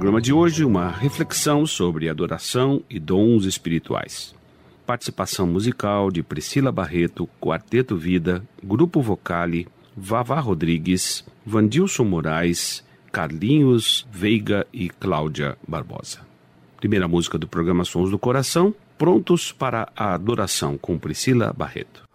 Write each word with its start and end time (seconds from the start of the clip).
programa 0.00 0.18
de 0.18 0.32
hoje, 0.32 0.64
uma 0.64 0.88
reflexão 0.88 1.66
sobre 1.66 2.08
adoração 2.08 2.82
e 2.88 2.98
dons 2.98 3.44
espirituais. 3.44 4.34
Participação 4.86 5.46
musical 5.46 6.10
de 6.10 6.22
Priscila 6.22 6.72
Barreto, 6.72 7.28
Quarteto 7.38 7.98
Vida, 7.98 8.42
Grupo 8.64 9.02
Vocale, 9.02 9.68
Vavá 9.94 10.40
Rodrigues, 10.40 11.22
Vandilson 11.44 12.04
Moraes, 12.04 12.82
Carlinhos 13.12 14.08
Veiga 14.10 14.66
e 14.72 14.88
Cláudia 14.88 15.58
Barbosa. 15.68 16.20
Primeira 16.78 17.06
música 17.06 17.36
do 17.36 17.46
programa 17.46 17.84
Sons 17.84 18.10
do 18.10 18.18
Coração, 18.18 18.74
Prontos 18.96 19.52
para 19.52 19.86
a 19.94 20.14
Adoração, 20.14 20.78
com 20.78 20.98
Priscila 20.98 21.52
Barreto. 21.52 22.09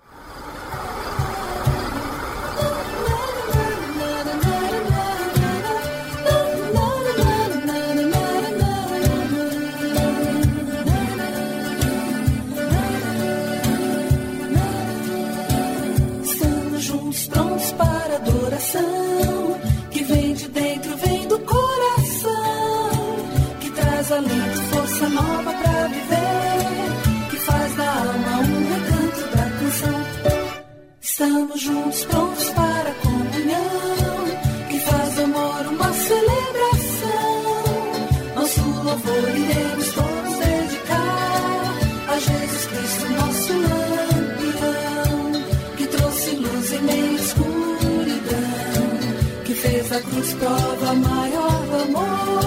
Cruz 50.15 50.33
prova 50.35 50.93
maior 50.93 51.63
amor, 51.83 52.39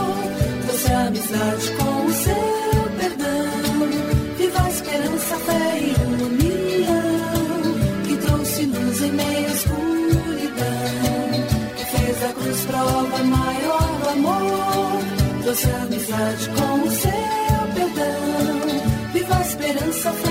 trouxe 0.67 0.93
a 0.93 1.07
amizade 1.07 1.71
com 1.73 2.07
o 2.07 2.13
seu 2.13 2.89
perdão, 2.99 3.89
viva 4.39 4.69
esperança, 4.71 5.37
fé 5.37 5.79
e 5.79 6.09
em 9.03 9.13
meio 9.13 9.47
à 9.47 9.53
escuridão. 9.53 10.67
Que 11.77 11.85
fez 11.85 12.25
a 12.25 12.33
cruz 12.33 12.61
prova 12.67 13.25
maior 13.25 14.09
amor. 14.13 15.43
Trouxe 15.43 15.71
amizade 15.71 16.51
com 16.51 16.83
o 16.83 16.91
seu 16.91 17.11
perdão. 17.75 19.13
Viva 19.13 19.41
esperança, 19.41 20.13
fé 20.13 20.28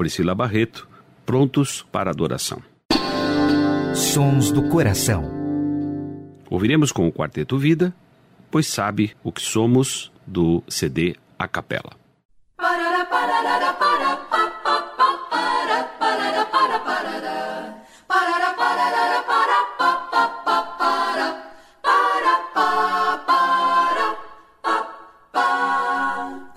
Priscila 0.00 0.34
Barreto, 0.34 0.88
prontos 1.26 1.86
para 1.92 2.10
adoração. 2.10 2.62
Sons 3.94 4.50
do 4.50 4.66
coração. 4.70 5.30
Ouviremos 6.48 6.90
com 6.90 7.06
o 7.06 7.12
Quarteto 7.12 7.58
Vida, 7.58 7.94
pois 8.50 8.66
sabe 8.66 9.14
o 9.22 9.30
que 9.30 9.42
somos 9.42 10.10
do 10.26 10.64
CD 10.66 11.16
A 11.38 11.46
Capela. 11.46 11.92
Parará, 12.56 13.04
parará, 13.04 13.74
parará, 13.74 14.26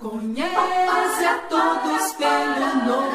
Conhece 0.00 1.24
a 1.26 1.38
todo 1.50 1.96
espelho 1.96 2.86
nome. 2.86 3.13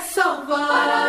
salvar. 0.00 1.05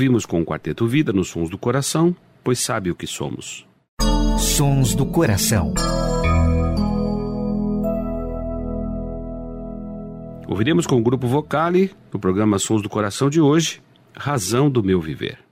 ouvimos 0.00 0.24
com 0.24 0.40
o 0.40 0.46
Quarteto 0.46 0.86
Vida 0.86 1.12
nos 1.12 1.28
Sons 1.28 1.50
do 1.50 1.58
Coração, 1.58 2.16
pois 2.42 2.58
sabe 2.58 2.90
o 2.90 2.94
que 2.94 3.06
somos. 3.06 3.66
Sons 4.38 4.94
do 4.94 5.04
Coração. 5.04 5.74
Ouviremos 10.48 10.86
com 10.86 10.96
o 10.96 11.02
grupo 11.02 11.26
Vocale, 11.26 11.90
no 12.10 12.18
programa 12.18 12.58
Sons 12.58 12.80
do 12.80 12.88
Coração 12.88 13.28
de 13.28 13.42
hoje, 13.42 13.82
Razão 14.16 14.70
do 14.70 14.82
Meu 14.82 15.02
Viver. 15.02 15.49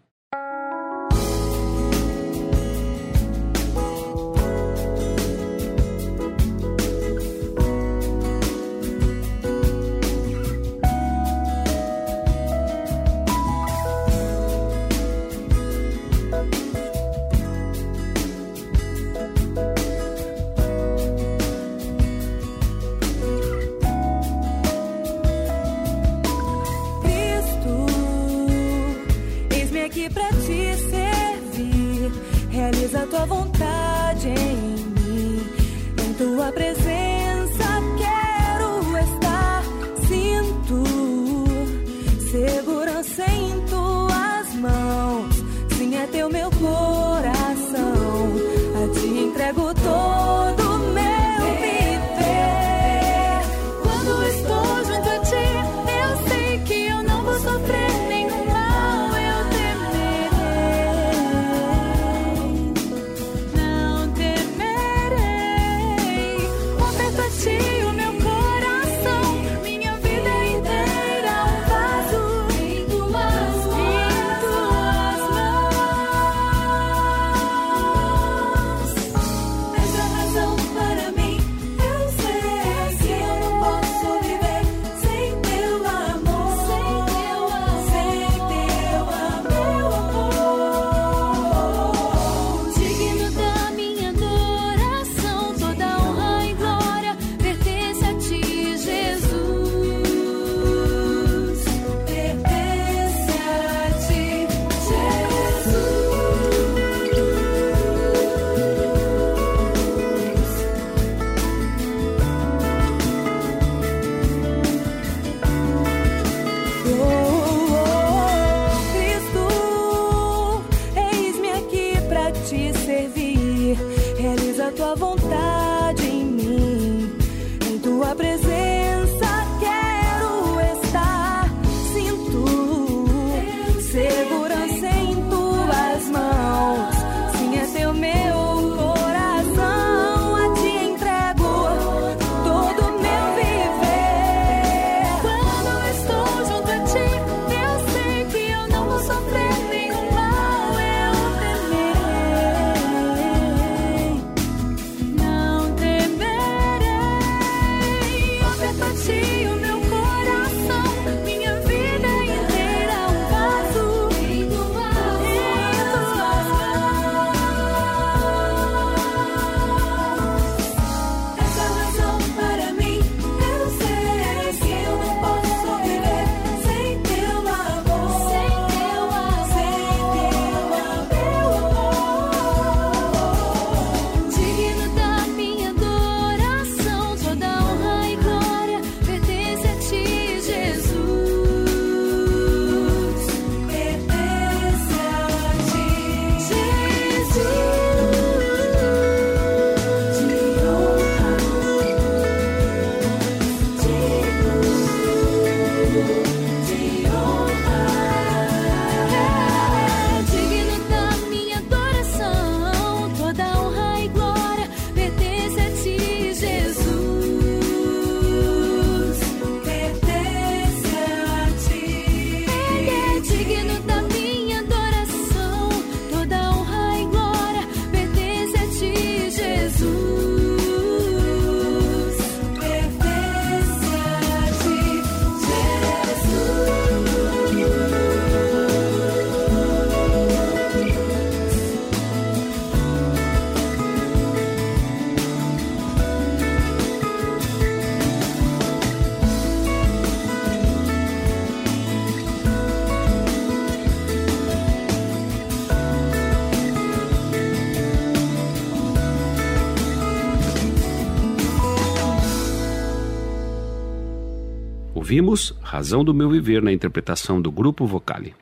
Ouvimos 265.09 265.55
Razão 265.63 266.05
do 266.05 266.13
Meu 266.13 266.29
Viver 266.29 266.61
na 266.61 266.71
interpretação 266.71 267.41
do 267.41 267.51
Grupo 267.51 267.87
Vocale. 267.87 268.35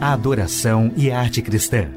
A 0.00 0.12
adoração 0.12 0.94
e 0.96 1.10
a 1.10 1.18
arte 1.18 1.42
cristã. 1.42 1.90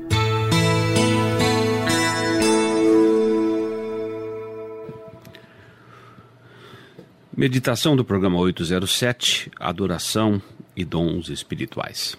Meditação 7.38 7.96
do 7.96 8.04
programa 8.04 8.40
807, 8.40 9.52
Adoração 9.60 10.42
e 10.76 10.84
Dons 10.84 11.30
Espirituais. 11.30 12.18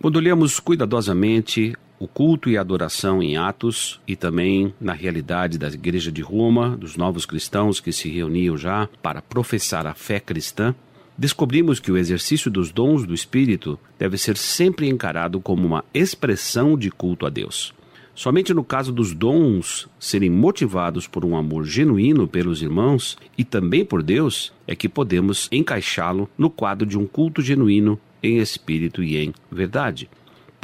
Quando 0.00 0.16
olhamos 0.16 0.58
cuidadosamente 0.58 1.76
o 1.98 2.06
culto 2.06 2.50
e 2.50 2.56
a 2.56 2.60
adoração 2.60 3.22
em 3.22 3.36
Atos 3.36 4.00
e 4.06 4.14
também 4.14 4.74
na 4.80 4.92
realidade 4.92 5.58
da 5.58 5.68
Igreja 5.68 6.12
de 6.12 6.20
Roma, 6.20 6.76
dos 6.76 6.96
novos 6.96 7.24
cristãos 7.24 7.80
que 7.80 7.92
se 7.92 8.08
reuniam 8.08 8.56
já 8.56 8.88
para 9.02 9.22
professar 9.22 9.86
a 9.86 9.94
fé 9.94 10.20
cristã, 10.20 10.74
descobrimos 11.16 11.80
que 11.80 11.90
o 11.90 11.96
exercício 11.96 12.50
dos 12.50 12.70
dons 12.70 13.06
do 13.06 13.14
Espírito 13.14 13.78
deve 13.98 14.18
ser 14.18 14.36
sempre 14.36 14.88
encarado 14.88 15.40
como 15.40 15.66
uma 15.66 15.84
expressão 15.94 16.76
de 16.76 16.90
culto 16.90 17.24
a 17.24 17.30
Deus. 17.30 17.74
Somente 18.14 18.54
no 18.54 18.64
caso 18.64 18.92
dos 18.92 19.14
dons 19.14 19.88
serem 20.00 20.30
motivados 20.30 21.06
por 21.06 21.22
um 21.22 21.36
amor 21.36 21.64
genuíno 21.64 22.26
pelos 22.26 22.62
irmãos 22.62 23.18
e 23.36 23.44
também 23.44 23.84
por 23.84 24.02
Deus, 24.02 24.52
é 24.66 24.74
que 24.74 24.88
podemos 24.88 25.48
encaixá-lo 25.52 26.28
no 26.36 26.48
quadro 26.48 26.86
de 26.86 26.98
um 26.98 27.06
culto 27.06 27.42
genuíno 27.42 28.00
em 28.22 28.38
espírito 28.38 29.02
e 29.02 29.18
em 29.18 29.34
verdade. 29.50 30.08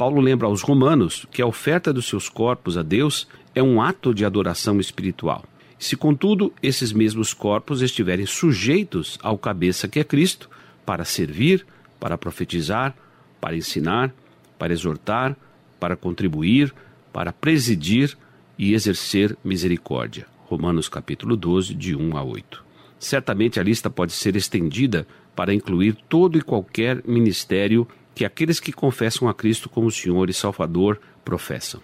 Paulo 0.03 0.19
lembra 0.19 0.47
aos 0.47 0.61
romanos 0.61 1.25
que 1.31 1.41
a 1.41 1.45
oferta 1.45 1.93
dos 1.93 2.07
seus 2.07 2.27
corpos 2.27 2.77
a 2.77 2.83
Deus 2.83 3.25
é 3.55 3.63
um 3.63 3.81
ato 3.81 4.13
de 4.13 4.25
adoração 4.25 4.77
espiritual. 4.77 5.45
Se, 5.79 5.95
contudo, 5.95 6.51
esses 6.61 6.91
mesmos 6.91 7.33
corpos 7.33 7.81
estiverem 7.81 8.25
sujeitos 8.25 9.17
ao 9.23 9.37
cabeça 9.37 9.87
que 9.87 10.01
é 10.01 10.03
Cristo, 10.03 10.49
para 10.85 11.05
servir, 11.05 11.65
para 12.01 12.17
profetizar, 12.17 12.93
para 13.39 13.55
ensinar, 13.55 14.13
para 14.59 14.73
exortar, 14.73 15.37
para 15.79 15.95
contribuir, 15.95 16.73
para 17.13 17.31
presidir 17.31 18.17
e 18.59 18.73
exercer 18.73 19.37
misericórdia. 19.41 20.27
Romanos 20.47 20.89
capítulo 20.89 21.37
12, 21.37 21.73
de 21.73 21.95
1 21.95 22.17
a 22.17 22.23
8. 22.25 22.65
Certamente 22.99 23.57
a 23.57 23.63
lista 23.63 23.89
pode 23.89 24.11
ser 24.11 24.35
estendida 24.35 25.07
para 25.33 25.53
incluir 25.53 25.95
todo 26.09 26.37
e 26.37 26.41
qualquer 26.41 27.01
ministério 27.07 27.87
que 28.15 28.25
aqueles 28.25 28.59
que 28.59 28.71
confessam 28.71 29.27
a 29.27 29.33
Cristo 29.33 29.69
como 29.69 29.91
Senhor 29.91 30.29
e 30.29 30.33
Salvador 30.33 30.99
professam. 31.23 31.81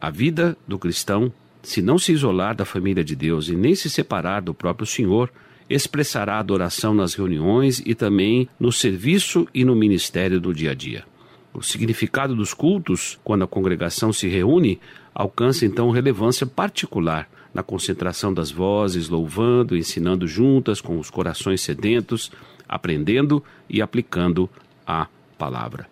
A 0.00 0.10
vida 0.10 0.56
do 0.66 0.78
cristão, 0.78 1.32
se 1.62 1.80
não 1.80 1.98
se 1.98 2.12
isolar 2.12 2.54
da 2.54 2.64
família 2.64 3.02
de 3.02 3.16
Deus 3.16 3.48
e 3.48 3.56
nem 3.56 3.74
se 3.74 3.88
separar 3.88 4.42
do 4.42 4.54
próprio 4.54 4.86
Senhor, 4.86 5.30
expressará 5.68 6.38
adoração 6.38 6.94
nas 6.94 7.14
reuniões 7.14 7.82
e 7.84 7.94
também 7.94 8.48
no 8.60 8.70
serviço 8.70 9.48
e 9.54 9.64
no 9.64 9.74
ministério 9.74 10.40
do 10.40 10.52
dia 10.52 10.72
a 10.72 10.74
dia. 10.74 11.04
O 11.52 11.62
significado 11.62 12.34
dos 12.34 12.52
cultos, 12.52 13.18
quando 13.24 13.44
a 13.44 13.46
congregação 13.46 14.12
se 14.12 14.28
reúne, 14.28 14.80
alcança 15.14 15.64
então 15.64 15.90
relevância 15.90 16.46
particular 16.46 17.28
na 17.54 17.62
concentração 17.62 18.34
das 18.34 18.50
vozes, 18.50 19.08
louvando, 19.08 19.76
ensinando 19.76 20.26
juntas 20.26 20.80
com 20.80 20.98
os 20.98 21.08
corações 21.08 21.60
sedentos, 21.60 22.32
aprendendo 22.68 23.42
e 23.70 23.80
aplicando 23.80 24.50
a 24.84 25.06
palavra. 25.44 25.86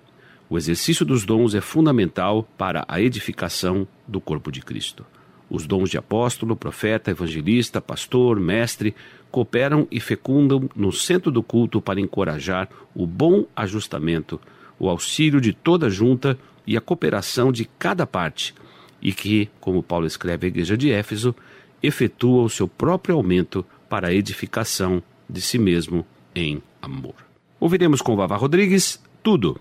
O 0.49 0.57
exercício 0.57 1.05
dos 1.05 1.27
dons 1.27 1.55
é 1.55 1.61
fundamental 1.61 2.49
para 2.57 2.87
a 2.89 3.01
edificação 3.03 3.87
do 4.09 4.19
corpo 4.19 4.51
de 4.51 4.63
Cristo. 4.63 5.05
Os 5.51 5.67
dons 5.67 5.91
de 5.91 5.99
apóstolo, 5.99 6.57
profeta, 6.57 7.11
evangelista, 7.11 7.79
pastor, 7.79 8.41
mestre 8.41 8.95
cooperam 9.31 9.87
e 9.91 10.01
fecundam 10.01 10.71
no 10.75 10.91
centro 10.91 11.31
do 11.31 11.43
culto 11.43 11.83
para 11.83 12.01
encorajar 12.01 12.69
o 12.95 13.07
bom 13.07 13.45
ajustamento 13.55 14.41
o 14.79 14.89
auxílio 14.89 15.41
de 15.41 15.53
toda 15.53 15.89
junta 15.89 16.37
e 16.67 16.77
a 16.77 16.81
cooperação 16.81 17.53
de 17.53 17.67
cada 17.79 18.05
parte, 18.05 18.53
e 19.01 19.13
que, 19.13 19.49
como 19.61 19.83
Paulo 19.83 20.07
escreve 20.07 20.47
à 20.47 20.49
igreja 20.49 20.77
de 20.77 20.91
Éfeso, 20.91 21.37
efetua 21.81 22.43
o 22.43 22.51
seu 22.51 22.67
próprio 22.67 23.15
aumento 23.15 23.65
para 23.89 24.09
a 24.09 24.15
edificação 24.15 25.01
de 25.31 25.41
si 25.41 25.57
mesmo 25.57 26.05
em 26.35 26.61
amor. 26.81 27.32
Ouviremos 27.63 28.03
com 28.03 28.17
Vavá 28.17 28.35
Rodrigues 28.35 29.01
tudo. 29.23 29.61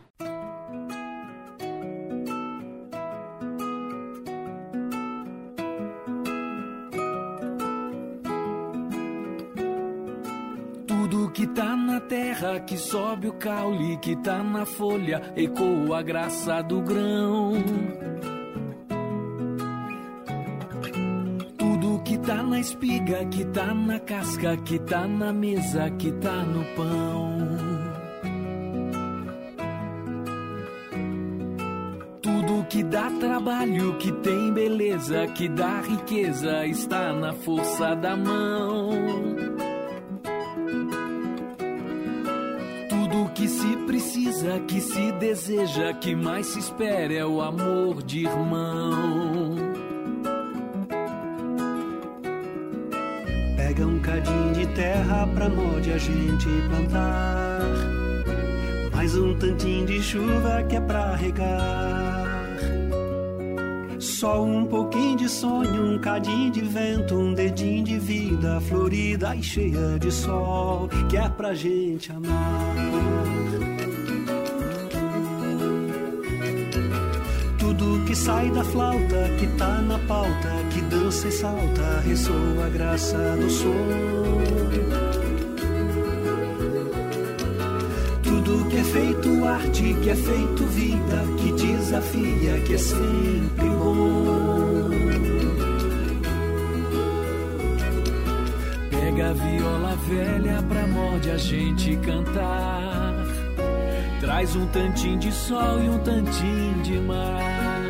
que 12.65 12.77
sobe 12.77 13.27
o 13.27 13.33
caule 13.33 13.97
que 13.97 14.15
tá 14.15 14.43
na 14.43 14.65
folha, 14.65 15.21
ecoa 15.35 15.99
a 15.99 16.01
graça 16.01 16.61
do 16.61 16.81
grão. 16.81 17.53
Tudo 21.57 22.01
que 22.03 22.17
tá 22.17 22.43
na 22.43 22.59
espiga, 22.59 23.25
que 23.25 23.45
tá 23.45 23.73
na 23.73 23.99
casca, 23.99 24.57
que 24.57 24.79
tá 24.79 25.07
na 25.07 25.31
mesa, 25.33 25.89
que 25.91 26.11
tá 26.13 26.43
no 26.43 26.63
pão. 26.75 27.70
Dá 32.91 33.09
trabalho, 33.09 33.95
que 33.97 34.11
tem 34.11 34.53
beleza, 34.53 35.25
que 35.27 35.47
dá 35.47 35.79
riqueza, 35.79 36.67
está 36.67 37.13
na 37.13 37.31
força 37.33 37.95
da 37.95 38.15
mão. 38.17 38.91
que 43.33 43.47
se 43.47 43.75
precisa, 43.87 44.59
que 44.67 44.79
se 44.79 45.11
deseja, 45.13 45.93
que 45.93 46.13
mais 46.13 46.45
se 46.45 46.59
espera 46.59 47.11
é 47.11 47.25
o 47.25 47.41
amor 47.41 48.03
de 48.03 48.25
irmão. 48.25 49.55
Pega 53.55 53.87
um 53.87 53.99
cadinho 53.99 54.53
de 54.53 54.67
terra 54.75 55.27
pra 55.33 55.49
molde 55.49 55.91
a 55.91 55.97
gente 55.97 56.45
plantar. 56.69 57.61
Mais 58.93 59.17
um 59.17 59.33
tantinho 59.35 59.87
de 59.87 60.03
chuva 60.03 60.61
que 60.69 60.75
é 60.75 60.81
pra 60.81 61.15
regar. 61.15 62.10
Só 64.21 64.43
um 64.43 64.63
pouquinho 64.67 65.17
de 65.17 65.27
sonho, 65.27 65.95
um 65.95 65.97
cadinho 65.97 66.51
de 66.51 66.61
vento, 66.61 67.15
um 67.15 67.33
dedinho 67.33 67.83
de 67.83 67.97
vida 67.97 68.61
florida 68.61 69.35
e 69.35 69.41
cheia 69.41 69.97
de 69.97 70.11
sol, 70.11 70.87
que 71.09 71.17
é 71.17 71.27
pra 71.27 71.55
gente 71.55 72.11
amar. 72.11 72.75
Tudo 77.57 78.05
que 78.05 78.15
sai 78.15 78.51
da 78.51 78.63
flauta, 78.63 79.27
que 79.39 79.47
tá 79.57 79.81
na 79.81 79.97
pauta, 79.97 80.51
que 80.71 80.81
dança 80.81 81.27
e 81.27 81.31
salta, 81.31 82.01
ressoa 82.01 82.67
a 82.67 82.69
graça 82.69 83.17
do 83.37 83.49
som. 83.49 85.00
Feito 88.91 89.45
arte, 89.45 89.95
que 90.03 90.09
é 90.09 90.15
feito 90.15 90.65
vida, 90.65 91.23
que 91.37 91.51
desafia, 91.53 92.59
que 92.65 92.73
é 92.73 92.77
sempre 92.77 93.69
bom. 93.69 94.89
Pega 98.89 99.29
a 99.29 99.33
viola 99.33 99.95
velha 100.07 100.61
pra 100.63 100.87
morde 100.87 101.31
a 101.31 101.37
gente 101.37 101.95
cantar. 101.97 103.13
Traz 104.19 104.55
um 104.55 104.67
tantinho 104.67 105.19
de 105.19 105.31
sol 105.31 105.81
e 105.81 105.89
um 105.89 105.99
tantinho 105.99 106.83
de 106.83 106.99
mar. 106.99 107.81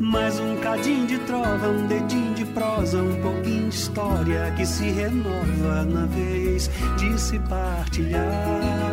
Mais 0.00 0.40
um 0.40 0.56
cadinho 0.56 1.06
de 1.06 1.18
trova, 1.18 1.68
um 1.68 1.86
dedinho 1.86 2.34
de 2.34 2.44
prosa, 2.46 3.02
um 3.02 3.20
pouquinho 3.20 3.68
de 3.68 3.74
história 3.74 4.52
que 4.56 4.64
se 4.64 4.84
renova 4.84 5.84
na 5.84 6.06
vez 6.06 6.70
de 6.96 7.20
se 7.20 7.38
partilhar. 7.40 8.83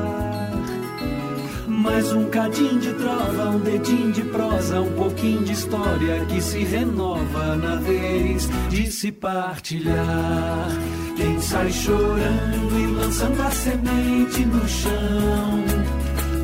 Mais 1.82 2.14
um 2.14 2.30
cadinho 2.30 2.80
de 2.80 2.94
trova, 2.94 3.50
um 3.50 3.60
dedinho 3.60 4.12
de 4.12 4.22
prosa, 4.24 4.82
um 4.82 4.92
pouquinho 4.94 5.44
de 5.44 5.54
história 5.54 6.26
que 6.26 6.42
se 6.42 6.60
renova 6.64 7.56
na 7.56 7.76
vez 7.78 8.48
de 8.70 8.92
se 8.92 9.12
partilhar. 9.12 10.68
Quem 11.18 11.42
sai 11.42 11.72
chorando 11.72 12.80
e 12.80 12.86
lançando 12.96 13.42
a 13.42 13.52
semente 13.52 14.46
no 14.46 14.68
chão 14.68 15.92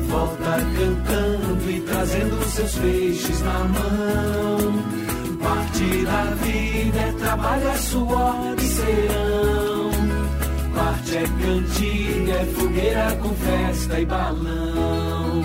volta 0.08 0.58
cantando 0.76 1.70
e 1.70 1.80
trazendo 1.82 2.44
seus 2.48 2.74
peixes 2.76 3.40
na 3.42 3.58
mão. 3.64 5.38
Parte 5.40 6.04
da 6.04 6.24
vida 6.42 6.98
é 6.98 7.12
trabalho, 7.12 7.68
é 7.68 7.76
suor 7.76 8.54
e 8.58 8.62
serão 8.62 9.57
é 11.14 11.22
cantiga, 11.22 12.32
é 12.32 12.44
fogueira 12.46 13.16
com 13.22 13.34
festa 13.34 14.00
e 14.00 14.06
balão. 14.06 15.42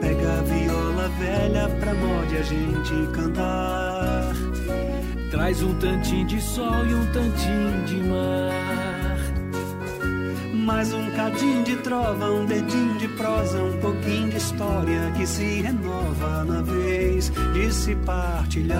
Pega 0.00 0.32
a 0.32 0.42
viola 0.42 1.08
velha 1.18 1.68
pra 1.80 1.94
morde 1.94 2.36
a 2.36 2.42
gente 2.42 3.12
cantar. 3.12 4.32
Traz 5.30 5.62
um 5.62 5.74
tantinho 5.74 6.26
de 6.26 6.40
sol 6.40 6.86
e 6.86 6.94
um 6.94 7.06
tantinho 7.12 7.84
de 7.84 7.96
mar. 8.08 8.67
Mais 10.68 10.92
um 10.92 11.10
cadinho 11.12 11.64
de 11.64 11.76
trova, 11.76 12.30
um 12.30 12.44
dedinho 12.44 12.98
de 12.98 13.08
prosa, 13.08 13.62
um 13.62 13.80
pouquinho 13.80 14.28
de 14.28 14.36
história 14.36 15.10
que 15.16 15.26
se 15.26 15.62
renova 15.62 16.44
na 16.44 16.60
vez 16.60 17.32
de 17.54 17.72
se 17.72 17.94
partilhar. 17.94 18.78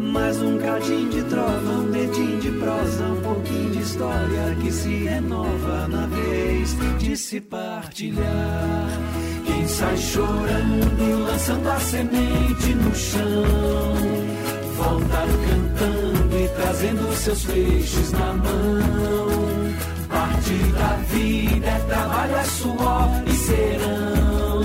Mais 0.00 0.42
um 0.42 0.58
cadinho 0.58 1.10
de 1.10 1.22
trova, 1.22 1.72
um 1.78 1.90
dedinho 1.92 2.40
de 2.40 2.50
prosa, 2.58 3.04
um 3.04 3.20
pouquinho 3.22 3.70
de 3.70 3.78
história 3.82 4.56
que 4.60 4.72
se 4.72 5.04
renova 5.04 5.86
na 5.86 6.06
vez 6.08 6.76
de 6.98 7.16
se 7.16 7.40
partilhar. 7.40 8.88
Quem 9.46 9.68
sai 9.68 9.96
chorando, 9.96 11.24
lançando 11.24 11.68
a 11.68 11.78
semente 11.78 12.74
no 12.74 12.92
chão, 12.96 13.44
trazendo 16.86 17.16
seus 17.16 17.44
peixes 17.44 18.12
na 18.12 18.32
mão. 18.32 19.74
Parte 20.08 20.54
da 20.72 20.96
vida 21.08 21.66
é 21.66 21.78
trabalho, 21.88 22.36
é 22.36 22.44
suor 22.44 23.08
e 23.26 23.32
serão. 23.32 24.62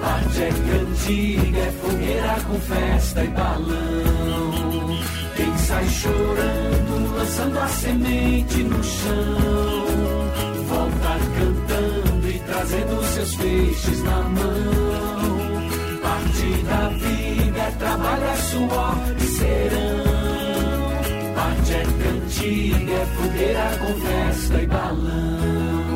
Parte 0.00 0.42
é 0.42 0.50
cantiga, 0.50 1.58
é 1.58 1.72
fogueira 1.82 2.40
com 2.46 2.60
festa 2.60 3.24
e 3.24 3.28
balão. 3.28 4.98
Quem 5.36 5.58
sai 5.58 5.88
chorando, 5.88 7.16
lançando 7.16 7.58
a 7.58 7.68
semente 7.68 8.62
no 8.62 8.82
chão, 8.82 9.36
volta 10.68 11.18
cantando 11.38 12.30
e 12.30 12.38
trazendo 12.38 13.04
seus 13.04 13.36
peixes 13.36 14.02
na 14.02 14.22
mão. 14.22 15.44
Parte 16.02 16.62
da 16.64 16.88
vida 16.88 17.58
é 17.58 17.70
trabalho, 17.78 18.24
é 18.24 18.36
suor 18.36 18.96
e 19.18 19.26
serão. 19.26 20.13
É 21.70 21.82
cantiga, 21.82 22.92
é 22.92 23.06
fogueira 23.06 23.78
com 23.78 23.94
festa 24.00 24.62
e 24.62 24.66
balão. 24.66 25.94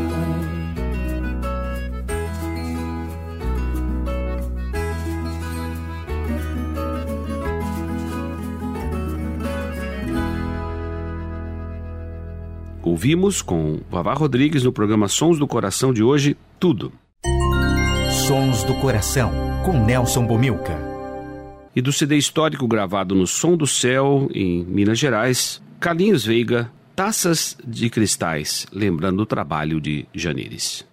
Ouvimos 12.83 13.43
com 13.43 13.81
Vavá 13.91 14.15
Rodrigues 14.15 14.65
no 14.65 14.73
programa 14.73 15.07
Sons 15.07 15.39
do 15.39 15.47
Coração 15.47 15.93
de 15.93 16.03
hoje, 16.03 16.37
Tudo. 16.59 16.93
Sons 18.27 18.65
do 18.65 18.75
Coração, 18.81 19.31
com 19.65 19.85
Nelson 19.85 20.27
Bomilca. 20.27 20.88
E 21.79 21.81
do 21.81 21.93
CD 21.93 22.17
histórico 22.17 22.67
gravado 22.67 23.15
no 23.15 23.25
Som 23.25 23.57
do 23.57 23.65
Céu, 23.65 24.29
em 24.35 24.65
Minas 24.65 24.99
Gerais, 24.99 25.63
Carlinhos 25.79 26.25
Veiga, 26.25 26.73
Taças 26.97 27.57
de 27.65 27.89
Cristais, 27.89 28.67
lembrando 28.73 29.21
o 29.21 29.27
trabalho 29.27 29.81
de 29.81 30.05
Janires. 30.13 30.85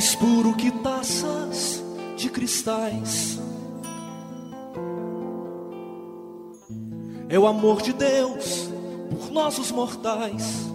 Mais 0.00 0.14
puro 0.14 0.54
que 0.54 0.70
taças 0.70 1.84
de 2.16 2.30
cristais. 2.30 3.38
É 7.28 7.38
o 7.38 7.46
amor 7.46 7.82
de 7.82 7.92
Deus 7.92 8.70
por 9.10 9.30
nós 9.30 9.58
os 9.58 9.70
mortais. 9.70 10.72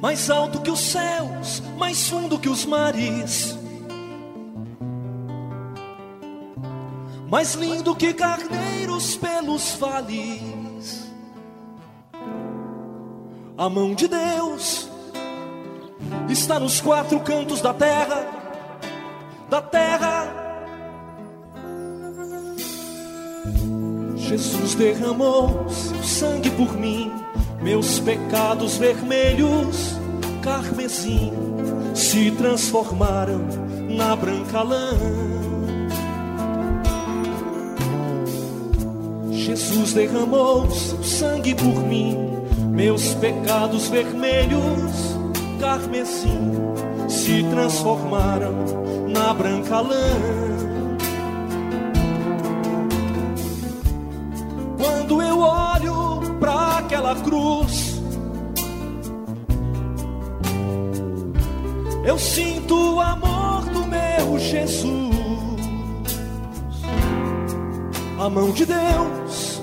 Mais 0.00 0.30
alto 0.30 0.60
que 0.60 0.70
os 0.70 0.78
céus, 0.78 1.60
mais 1.76 2.08
fundo 2.08 2.38
que 2.38 2.48
os 2.48 2.64
mares. 2.64 3.58
Mais 7.28 7.56
lindo 7.56 7.96
que 7.96 8.14
carneiros 8.14 9.16
pelos 9.16 9.74
vales. 9.74 11.10
A 13.58 13.68
mão 13.68 13.92
de 13.92 14.06
Deus 14.06 14.85
está 16.36 16.60
nos 16.60 16.80
quatro 16.80 17.18
cantos 17.20 17.62
da 17.62 17.72
terra, 17.72 18.26
da 19.48 19.62
terra. 19.62 20.28
Jesus 24.16 24.74
derramou 24.74 25.66
seu 25.68 26.02
sangue 26.02 26.50
por 26.50 26.76
mim, 26.76 27.10
meus 27.62 28.00
pecados 28.00 28.76
vermelhos, 28.76 29.96
carmesim, 30.42 31.32
se 31.94 32.30
transformaram 32.32 33.40
na 33.88 34.14
branca 34.14 34.62
lã. 34.62 34.90
Jesus 39.30 39.94
derramou 39.94 40.70
seu 40.70 41.02
sangue 41.02 41.54
por 41.54 41.82
mim, 41.86 42.14
meus 42.72 43.14
pecados 43.14 43.88
vermelhos, 43.88 45.15
carmesim 45.58 46.52
se 47.08 47.42
transformaram 47.44 48.52
na 49.08 49.32
branca 49.34 49.80
lã. 49.80 50.06
Quando 54.78 55.22
eu 55.22 55.38
olho 55.38 56.36
para 56.38 56.78
aquela 56.78 57.14
cruz, 57.16 58.00
eu 62.04 62.18
sinto 62.18 62.94
o 62.94 63.00
amor 63.00 63.64
do 63.64 63.86
meu 63.86 64.38
Jesus. 64.38 65.16
A 68.18 68.30
mão 68.30 68.50
de 68.50 68.64
Deus 68.64 69.60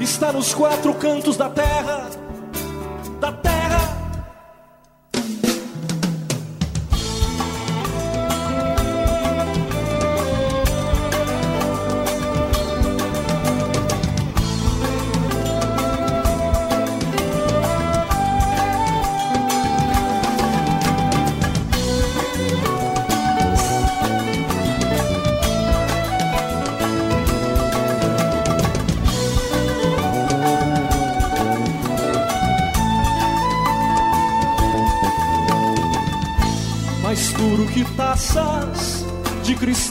está 0.00 0.32
nos 0.32 0.54
quatro 0.54 0.94
cantos 0.94 1.36
da 1.36 1.48
terra, 1.48 2.10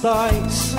de 0.09 0.15
cristais. 0.15 0.75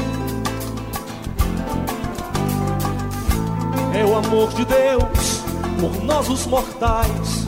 É 3.95 4.05
o 4.05 4.17
amor 4.17 4.49
de 4.55 4.65
Deus 4.65 5.43
por 5.79 6.05
nós 6.05 6.29
os 6.29 6.47
mortais. 6.47 7.47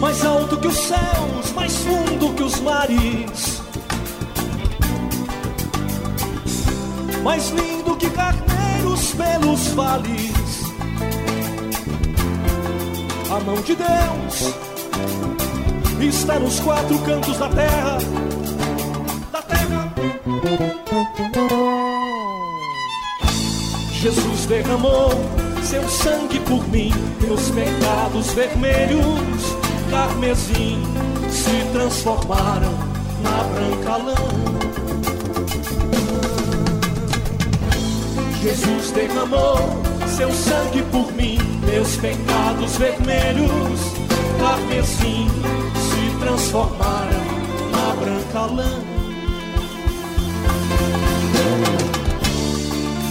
Mais 0.00 0.24
alto 0.24 0.58
que 0.58 0.68
os 0.68 0.76
céus, 0.76 1.52
mais 1.54 1.76
fundo 1.76 2.34
que 2.34 2.42
os 2.42 2.60
mares. 2.60 3.62
Mais 7.22 7.48
lindo 7.50 7.96
que 7.96 8.10
carneiros 8.10 9.14
pelos 9.14 9.68
vales. 9.68 10.66
A 13.30 13.40
mão 13.40 13.60
de 13.62 13.74
Deus 13.74 14.75
está 16.00 16.38
nos 16.38 16.60
quatro 16.60 16.98
cantos 17.00 17.38
da 17.38 17.48
terra, 17.48 17.98
da 19.32 19.42
terra. 19.42 19.92
Jesus 23.92 24.46
derramou 24.46 25.10
seu 25.62 25.88
sangue 25.88 26.38
por 26.40 26.68
mim, 26.68 26.92
meus 27.20 27.50
pecados 27.50 28.32
vermelhos, 28.32 29.56
carmesim, 29.90 30.82
se 31.30 31.72
transformaram 31.72 32.72
na 33.22 33.42
branca 33.44 33.96
lã. 33.96 34.14
Jesus 38.42 38.92
derramou 38.92 39.58
seu 40.16 40.32
sangue 40.32 40.82
por 40.92 41.12
mim, 41.14 41.38
meus 41.68 41.96
pecados 41.96 42.76
vermelhos, 42.76 43.80
carmesim, 44.38 45.28
transformaram 46.26 47.24
na 47.70 47.94
branca 48.00 48.40
lã. 48.52 48.82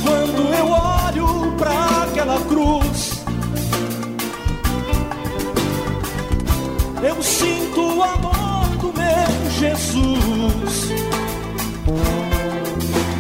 Quando 0.04 0.54
eu 0.54 0.68
olho 0.68 1.52
para 1.58 2.04
aquela 2.04 2.40
cruz, 2.42 3.24
eu 7.02 7.24
sinto 7.24 7.82
o 7.82 8.04
amor 8.04 8.68
do 8.82 8.94
meu 8.94 9.52
Jesus. 9.60 10.90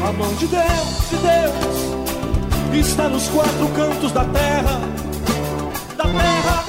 A 0.06 0.12
mão 0.12 0.34
de 0.36 0.48
Deus, 0.48 1.10
de 1.10 1.18
Deus, 2.76 2.86
está 2.86 3.08
nos 3.08 3.30
quatro 3.30 3.68
cantos 3.70 4.12
da 4.12 4.26
terra, 4.26 4.82
da 5.96 6.04
terra. 6.04 6.65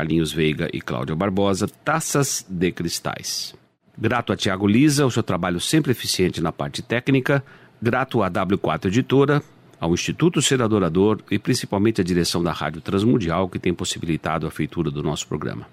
Carlinhos 0.00 0.32
Veiga 0.32 0.70
e 0.72 0.80
Cláudia 0.80 1.14
Barbosa 1.14 1.68
Taças 1.84 2.46
de 2.48 2.72
Cristais. 2.72 3.54
Grato 3.98 4.32
a 4.32 4.36
Tiago 4.36 4.66
Lisa, 4.66 5.04
o 5.04 5.10
seu 5.10 5.22
trabalho 5.22 5.60
sempre 5.60 5.92
eficiente 5.92 6.40
na 6.40 6.50
parte 6.50 6.80
técnica. 6.80 7.44
Grato 7.82 8.22
à 8.22 8.30
W4 8.30 8.86
Editora, 8.86 9.42
ao 9.78 9.92
Instituto 9.92 10.40
Ser 10.40 10.62
Adorador 10.62 11.20
e 11.30 11.38
principalmente 11.38 12.00
à 12.00 12.04
direção 12.04 12.42
da 12.42 12.50
Rádio 12.50 12.80
Transmundial 12.80 13.46
que 13.46 13.58
tem 13.58 13.74
possibilitado 13.74 14.46
a 14.46 14.50
feitura 14.50 14.90
do 14.90 15.02
nosso 15.02 15.26
programa. 15.26 15.66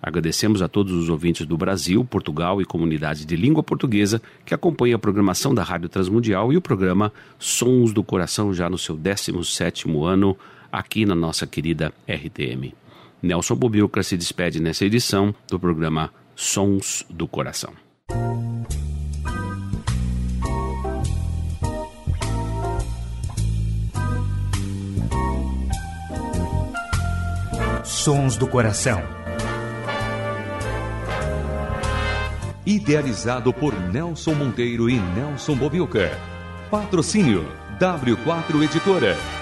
Agradecemos 0.00 0.62
a 0.62 0.68
todos 0.68 0.92
os 0.92 1.08
ouvintes 1.08 1.44
do 1.44 1.56
Brasil, 1.56 2.04
Portugal 2.04 2.62
e 2.62 2.64
comunidade 2.64 3.24
de 3.24 3.34
língua 3.34 3.64
portuguesa 3.64 4.22
que 4.46 4.54
acompanham 4.54 4.94
a 4.94 5.00
programação 5.00 5.52
da 5.52 5.64
Rádio 5.64 5.88
Transmundial 5.88 6.52
e 6.52 6.56
o 6.56 6.62
programa 6.62 7.12
Sons 7.36 7.92
do 7.92 8.04
Coração 8.04 8.54
já 8.54 8.70
no 8.70 8.78
seu 8.78 8.96
17º 8.96 10.06
ano 10.06 10.38
aqui 10.70 11.04
na 11.04 11.16
nossa 11.16 11.48
querida 11.48 11.92
RTM. 12.08 12.72
Nelson 13.22 13.54
Bobilca 13.54 14.02
se 14.02 14.16
despede 14.16 14.60
nessa 14.60 14.84
edição 14.84 15.32
do 15.48 15.58
programa 15.58 16.12
Sons 16.34 17.06
do 17.08 17.28
Coração. 17.28 17.72
Sons 27.84 28.36
do 28.36 28.48
Coração. 28.48 29.00
Idealizado 32.66 33.52
por 33.52 33.72
Nelson 33.92 34.34
Monteiro 34.34 34.90
e 34.90 34.98
Nelson 34.98 35.54
Bobilca. 35.54 36.10
Patrocínio 36.68 37.46
W4 37.78 38.64
Editora. 38.64 39.41